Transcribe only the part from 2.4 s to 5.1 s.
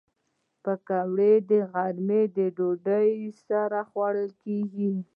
ډوډۍ سره خوړل کېږي